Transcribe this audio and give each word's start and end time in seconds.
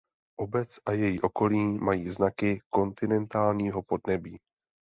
Obec 0.39 0.79
a 0.85 0.91
její 0.91 1.21
okolí 1.21 1.59
mají 1.77 2.09
znaky 2.09 2.61
kontinentálního 2.69 3.81
podnebí. 3.83 4.39